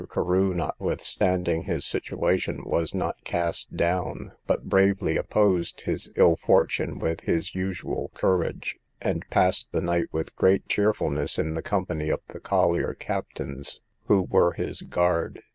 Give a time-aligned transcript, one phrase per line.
[0.09, 7.21] Carew, notwithstanding his situation, was not cast down, but bravely opposed his ill fortune with
[7.21, 12.39] his usual courage, and passed the night with great cheerfulness in the company of the
[12.39, 15.43] collier captains, who were his guard.